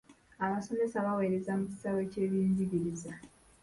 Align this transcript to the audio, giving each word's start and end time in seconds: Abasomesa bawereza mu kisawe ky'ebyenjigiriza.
Abasomesa 0.45 1.05
bawereza 1.05 1.51
mu 1.59 1.65
kisawe 1.71 2.01
ky'ebyenjigiriza. 2.11 3.11